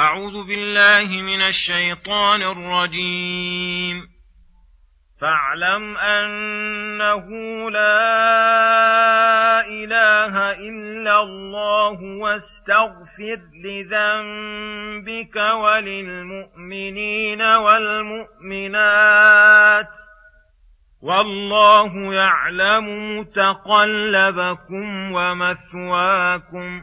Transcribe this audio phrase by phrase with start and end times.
[0.00, 4.02] أعوذ بالله من الشيطان الرجيم.
[5.20, 7.26] فاعلم أنه
[7.70, 18.80] لا إله إلا الله واستغفر لذنبك وللمؤمنين والمؤمنات.
[21.02, 26.82] والله يعلم متقلبكم ومثواكم.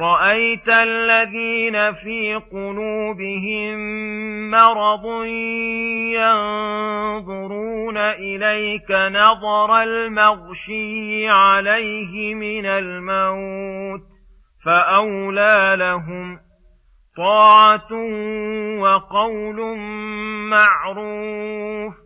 [0.00, 3.76] رأيت الذين في قلوبهم
[4.50, 5.24] مرض
[6.14, 14.00] ينظرون إليك نظر المغشي عليه من الموت
[14.64, 16.38] فأولى لهم
[17.16, 17.92] طاعة
[18.80, 19.76] وقول
[20.50, 22.05] معروف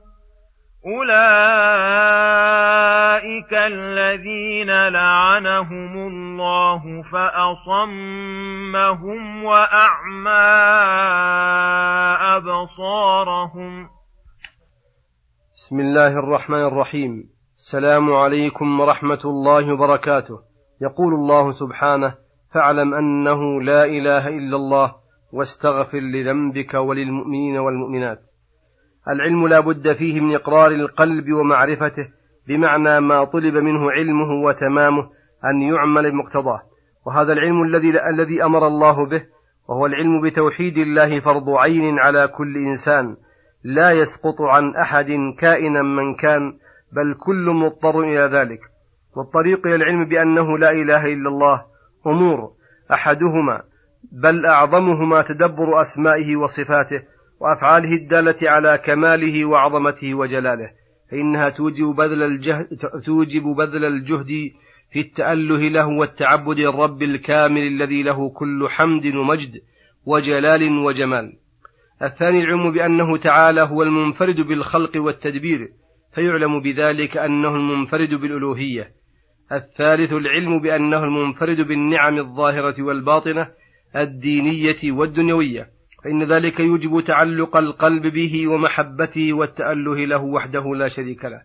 [0.85, 1.01] أولئك
[3.53, 8.41] الذين لعنهم الله فأصمهم
[9.43, 10.29] وأعمى
[12.37, 13.89] أبصارهم
[15.55, 17.29] بسم الله الرحمن الرحيم.
[17.55, 20.39] السلام عليكم ورحمة الله وبركاته.
[20.81, 22.15] يقول الله سبحانه
[22.53, 24.95] فاعلم أنه لا إله إلا الله
[25.33, 28.30] واستغفر لذنبك وللمؤمنين والمؤمنات.
[29.09, 32.07] العلم لا بد فيه من إقرار القلب ومعرفته
[32.47, 35.09] بمعنى ما طلب منه علمه وتمامه
[35.45, 36.61] أن يعمل بمقتضاه.
[37.05, 39.23] وهذا العلم الذي الذي أمر الله به
[39.69, 43.15] وهو العلم بتوحيد الله فرض عين على كل إنسان
[43.63, 45.07] لا يسقط عن أحد
[45.39, 46.53] كائنا من كان
[46.91, 48.59] بل كل مضطر إلى ذلك.
[49.17, 51.61] والطريق إلى العلم بأنه لا إله إلا الله
[52.07, 52.51] أمور
[52.93, 53.61] أحدهما
[54.11, 57.01] بل أعظمهما تدبر أسمائه وصفاته
[57.41, 60.71] وأفعاله الدالة على كماله وعظمته وجلاله
[61.11, 62.67] فإنها توجب بذل الجهد
[63.05, 64.51] توجب بذل الجهد
[64.91, 69.61] في التأله له والتعبد للرب الكامل الذي له كل حمد ومجد
[70.05, 71.33] وجلال وجمال.
[72.01, 75.69] الثاني العلم بأنه تعالى هو المنفرد بالخلق والتدبير
[76.15, 78.91] فيعلم بذلك أنه المنفرد بالألوهية.
[79.51, 83.47] الثالث العلم بأنه المنفرد بالنعم الظاهرة والباطنة
[83.95, 91.41] الدينية والدنيوية فإن ذلك يوجب تعلق القلب به ومحبته والتأله له وحده لا شريك له.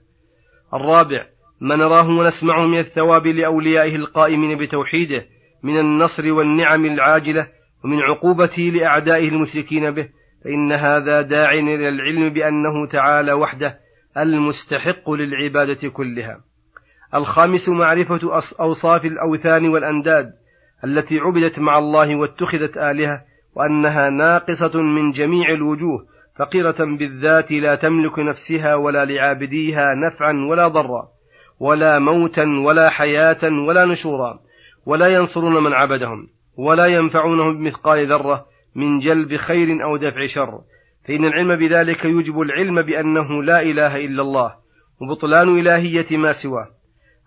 [0.75, 1.27] الرابع
[1.61, 5.27] ما نراه ونسمعه من الثواب لأوليائه القائمين بتوحيده
[5.63, 7.49] من النصر والنعم العاجلة
[7.85, 10.09] ومن عقوبته لأعدائه المشركين به
[10.45, 13.79] فإن هذا داع إلى العلم بأنه تعالى وحده
[14.17, 16.41] المستحق للعبادة كلها.
[17.15, 18.21] الخامس معرفة
[18.61, 20.33] أوصاف الأوثان والأنداد
[20.85, 23.25] التي عبدت مع الله واتخذت آلهة
[23.57, 26.07] وأنها ناقصة من جميع الوجوه
[26.39, 31.09] فقيرة بالذات لا تملك نفسها ولا لعابديها نفعا ولا ضرا
[31.61, 34.39] ولا موتا ولا حياة ولا نشورا
[34.87, 36.27] ولا ينصرون من عبدهم
[36.59, 40.61] ولا ينفعونهم بمثقال ذرة من جلب خير أو دفع شر.
[41.09, 44.55] فإن العلم بذلك يوجب العلم بأنه لا إله إلا الله
[45.01, 46.69] وبطلان إلهية ما سواه.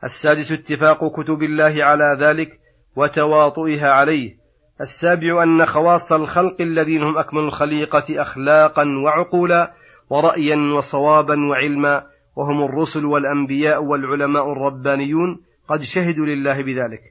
[0.04, 2.50] السادس اتفاق كتب الله على ذلك
[2.96, 4.36] وتواطؤها عليه.
[4.82, 9.74] السابع أن خواص الخلق الذين هم أكمل الخليقة أخلاقا وعقولا
[10.10, 12.04] ورأيا وصوابا وعلما
[12.36, 17.02] وهم الرسل والأنبياء والعلماء الربانيون قد شهدوا لله بذلك.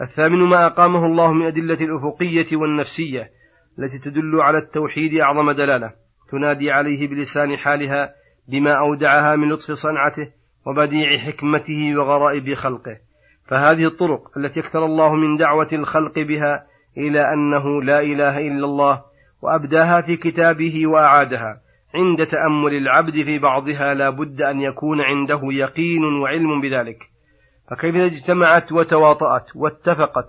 [0.00, 3.30] الثامن ما أقامه الله من أدلة الأفقية والنفسية
[3.78, 5.92] التي تدل على التوحيد أعظم دلالة.
[6.30, 8.14] تنادي عليه بلسان حالها
[8.48, 10.32] بما أودعها من لطف صنعته
[10.66, 12.96] وبديع حكمته وغرائب خلقه.
[13.48, 19.02] فهذه الطرق التي أكثر الله من دعوة الخلق بها إلى أنه لا إله إلا الله
[19.42, 21.60] وأبداها في كتابه وأعادها.
[21.94, 26.98] عند تأمل العبد في بعضها لا بد أن يكون عنده يقين وعلم بذلك.
[27.70, 30.28] فكيف اجتمعت وتواطأت واتفقت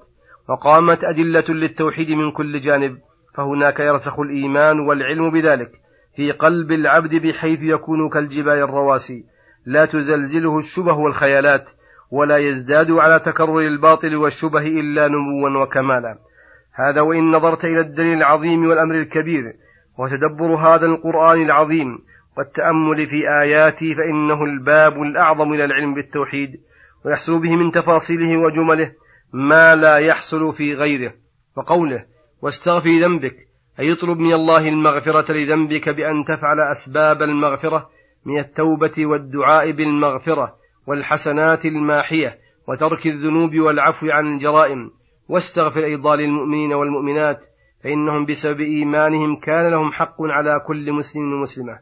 [0.49, 2.97] وقامت أدلة للتوحيد من كل جانب
[3.35, 5.71] فهناك يرسخ الإيمان والعلم بذلك.
[6.15, 9.23] في قلب العبد بحيث يكون كالجبال الرواسي.
[9.65, 11.65] لا تزلزله الشبه والخيالات
[12.11, 16.17] ولا يزداد على تكرر الباطل والشبه إلا نموا وكمالا.
[16.75, 19.43] هذا وإن نظرت إلى الدليل العظيم والأمر الكبير
[19.99, 21.99] وتدبر هذا القرآن العظيم
[22.37, 26.49] والتأمل في آياته فإنه الباب الأعظم إلى العلم بالتوحيد
[27.05, 28.91] ويحصل به من تفاصيله وجمله
[29.33, 31.13] ما لا يحصل في غيره.
[31.57, 32.05] وقوله
[32.41, 33.35] واستغفر ذنبك
[33.79, 37.89] أي اطلب من الله المغفرة لذنبك بأن تفعل أسباب المغفرة
[38.25, 40.55] من التوبة والدعاء بالمغفرة
[40.87, 42.37] والحسنات الماحية
[42.67, 44.91] وترك الذنوب والعفو عن الجرائم.
[45.29, 47.39] واستغفر أيضا للمؤمنين والمؤمنات
[47.83, 51.79] فإنهم بسبب إيمانهم كان لهم حق على كل مسلم ومسلمة.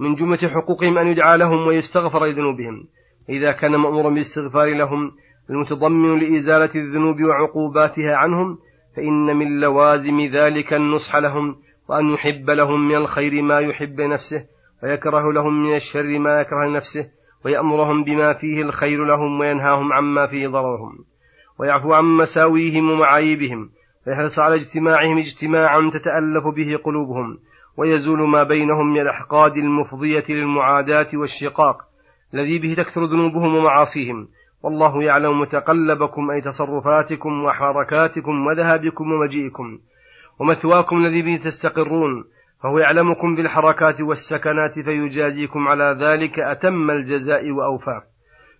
[0.00, 2.86] من جملة حقوقهم أن يدعى لهم ويستغفر لذنوبهم.
[3.28, 5.12] إذا كان مأمورا بالاستغفار لهم
[5.50, 8.58] المتضمن لإزالة الذنوب وعقوباتها عنهم
[8.96, 11.56] فإن من لوازم ذلك النصح لهم
[11.88, 14.46] وأن يحب لهم من الخير ما يحب نفسه
[14.82, 17.10] ويكره لهم من الشر ما يكره نفسه
[17.44, 21.04] ويأمرهم بما فيه الخير لهم وينهاهم عما فيه ضررهم.
[21.58, 23.70] ويعفو عن مساويهم ومعايبهم
[24.06, 27.38] ويحرص على اجتماعهم اجتماعا تتألف به قلوبهم
[27.76, 31.76] ويزول ما بينهم من الأحقاد المفضية للمعاداة والشقاق
[32.34, 34.28] الذي به تكثر ذنوبهم ومعاصيهم.
[34.62, 39.78] والله يعلم متقلبكم أي تصرفاتكم وحركاتكم وذهابكم ومجيئكم.
[40.40, 42.24] ومثواكم الذي به تستقرون
[42.62, 48.02] فهو يعلمكم بالحركات والسكنات فيجازيكم على ذلك أتم الجزاء وأوفاه.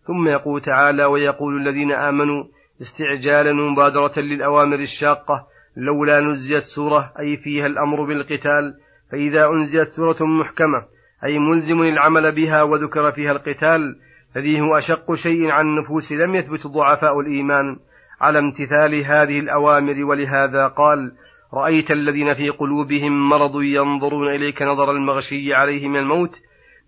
[0.06, 2.44] ثم يقول تعالى ويقول الذين آمنوا
[2.80, 8.74] استعجالا مبادرة للأوامر الشاقة لولا نزلت سورة أي فيها الأمر بالقتال
[9.12, 10.84] فإذا أنزلت سورة محكمة
[11.24, 13.96] أي ملزم العمل بها وذكر فيها القتال
[14.36, 17.76] الذي هو أشق شيء عن النفوس لم يثبت ضعفاء الإيمان.
[18.20, 21.12] على امتثال هذه الأوامر ولهذا قال
[21.54, 26.40] رأيت الذين في قلوبهم مرض ينظرون إليك نظر المغشي عليه من الموت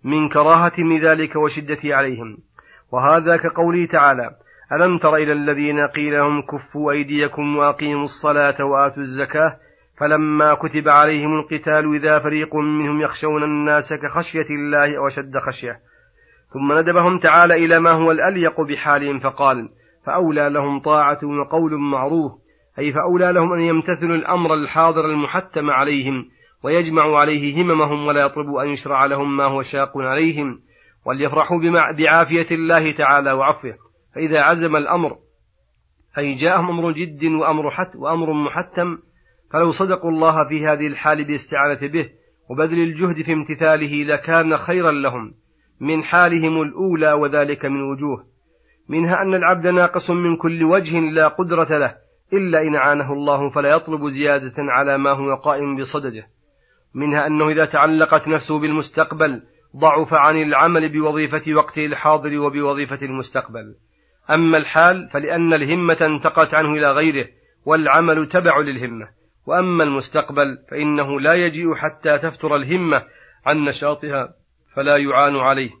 [0.03, 2.37] من كراهة ذلك وشدة عليهم.
[2.91, 4.35] وهذا كقوله تعالى
[4.71, 9.57] ألم تر إلى الذين قيل لهم كفوا أيديكم وأقيموا الصلاة وآتوا الزكاة
[9.99, 15.79] فلما كتب عليهم القتال إذا فريق منهم يخشون الناس كخشية الله أو أشد خشية.
[16.53, 19.69] ثم ندبهم تعالى إلى ما هو الأليق بحالهم فقال
[20.05, 22.31] فأولى لهم طاعة وقول معروف
[22.79, 26.25] أي فأولى لهم أن يمتثلوا الأمر الحاضر المحتم عليهم
[26.63, 30.59] ويجمعوا عليه هممهم ولا يطلبوا أن يشرع لهم ما هو شاق عليهم
[31.05, 31.57] وليفرحوا
[31.97, 33.86] بعافية الله تعالى وعفوه.
[34.17, 35.17] فإذا عزم الأمر
[36.17, 38.97] أي جاءهم أمر جد وأمر حت وأمر محتم
[39.53, 42.09] فلو صدقوا الله في هذه الحال بالاستعانة به
[42.49, 45.33] وبذل الجهد في امتثاله لكان خيرا لهم
[45.81, 48.27] من حالهم الأولى وذلك من وجوه
[48.89, 51.95] منها أن العبد ناقص من كل وجه لا قدرة له
[52.33, 56.27] إلا إن عانه الله فلا يطلب زيادة على ما هو قائم بصدده
[56.93, 59.43] منها أنه إذا تعلقت نفسه بالمستقبل
[59.75, 63.75] ضعف عن العمل بوظيفة وقته الحاضر وبوظيفة المستقبل.
[64.31, 67.27] أما الحال فلأن الهمة انتقت عنه إلى غيره
[67.65, 69.07] والعمل تبع للهمة.
[69.45, 73.03] وأما المستقبل فإنه لا يجيء حتى تفتر الهمة
[73.45, 74.33] عن نشاطها
[74.75, 75.71] فلا يعان عليه.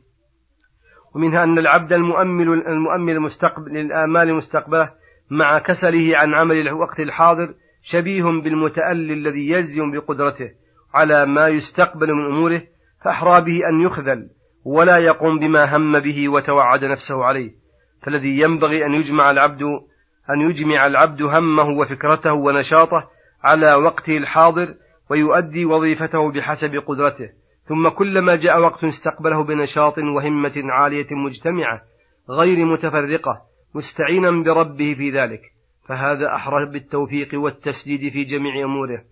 [1.15, 4.91] ومنها أن العبد المؤمل المؤمل المستقبل للآمال المستقبلة
[5.31, 10.51] مع كسله عن عمل الوقت الحاضر شبيه بالمتألي الذي يجزم بقدرته
[10.93, 12.61] على ما يستقبل من أموره
[13.05, 14.29] فأحرى به أن يخذل
[14.65, 17.51] ولا يقوم بما هم به وتوعد نفسه عليه.
[18.03, 19.61] فالذي ينبغي أن يجمع العبد
[20.29, 23.09] أن يجمع العبد همه وفكرته ونشاطه
[23.43, 24.73] على وقته الحاضر
[25.09, 27.29] ويؤدي وظيفته بحسب قدرته.
[27.65, 31.81] ثم كلما جاء وقت استقبله بنشاط وهمة عالية مجتمعة
[32.29, 33.41] غير متفرقة
[33.75, 35.41] مستعينا بربه في ذلك.
[35.87, 39.03] فهذا أحرى بالتوفيق والتسديد في جميع أموره.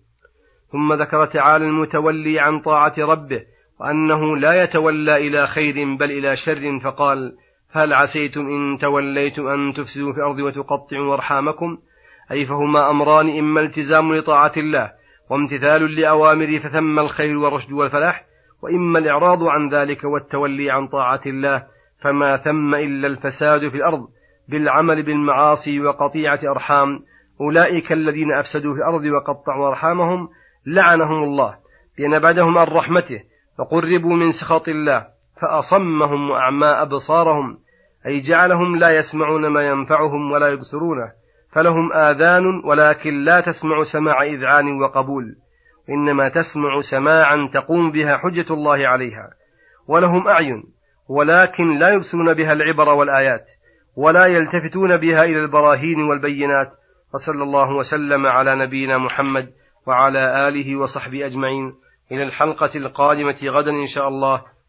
[0.72, 3.42] ثم ذكر تعالى المتولي عن طاعة ربه
[3.80, 7.36] وأنه لا يتولى إلى خير بل إلى شر فقال
[7.72, 11.78] هل عسيتم إن توليتم أن تفسدوا في الأرض وتقطعوا أرحامكم؟
[12.32, 14.92] أي فهما أمران إما التزام لطاعة الله
[15.30, 18.24] وامتثال لأوامره فثم الخير والرشد والفلاح
[18.62, 21.66] وإما الإعراض عن ذلك والتولي عن طاعة الله
[22.02, 24.08] فما ثم إلا الفساد في الأرض
[24.48, 27.00] بالعمل بالمعاصي وقطيعة أرحام.
[27.40, 30.28] أولئك الذين أفسدوا في الأرض وقطعوا أرحامهم
[30.66, 31.56] لعنهم الله
[31.98, 33.22] لأن بعدهم عن رحمته
[33.58, 35.15] فقربوا من سخط الله.
[35.42, 37.58] فأصمهم وأعمى أبصارهم
[38.06, 41.12] أي جعلهم لا يسمعون ما ينفعهم ولا يبصرونه
[41.52, 45.36] فلهم آذان ولكن لا تسمع سماع إذعان وقبول
[45.90, 49.30] إنما تسمع سماعا تقوم بها حجة الله عليها
[49.88, 50.62] ولهم أعين
[51.08, 53.46] ولكن لا يبصرون بها العبر والآيات
[53.96, 56.72] ولا يلتفتون بها إلى البراهين والبينات
[57.14, 59.52] وصلى الله وسلم على نبينا محمد
[59.86, 61.74] وعلى آله وصحبه أجمعين.
[62.12, 64.42] إلى الحلقة القادمة غدا إن شاء الله.